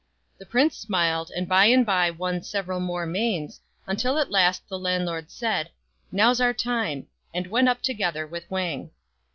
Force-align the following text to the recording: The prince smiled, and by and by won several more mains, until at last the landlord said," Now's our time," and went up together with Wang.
The 0.39 0.47
prince 0.47 0.75
smiled, 0.77 1.29
and 1.35 1.47
by 1.47 1.65
and 1.65 1.85
by 1.85 2.09
won 2.09 2.41
several 2.41 2.79
more 2.79 3.05
mains, 3.05 3.61
until 3.85 4.17
at 4.17 4.31
last 4.31 4.67
the 4.67 4.79
landlord 4.79 5.29
said," 5.29 5.69
Now's 6.11 6.41
our 6.41 6.55
time," 6.55 7.05
and 7.35 7.45
went 7.45 7.69
up 7.69 7.83
together 7.83 8.25
with 8.25 8.49
Wang. 8.49 8.89